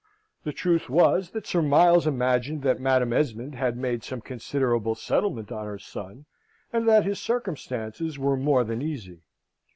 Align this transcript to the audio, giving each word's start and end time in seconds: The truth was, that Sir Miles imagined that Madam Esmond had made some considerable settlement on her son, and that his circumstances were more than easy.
The 0.45 0.51
truth 0.51 0.89
was, 0.89 1.29
that 1.29 1.45
Sir 1.45 1.61
Miles 1.61 2.07
imagined 2.07 2.63
that 2.63 2.79
Madam 2.79 3.13
Esmond 3.13 3.53
had 3.53 3.77
made 3.77 4.03
some 4.03 4.19
considerable 4.19 4.95
settlement 4.95 5.51
on 5.51 5.67
her 5.67 5.77
son, 5.77 6.25
and 6.73 6.89
that 6.89 7.05
his 7.05 7.19
circumstances 7.19 8.17
were 8.17 8.35
more 8.35 8.63
than 8.63 8.81
easy. 8.81 9.19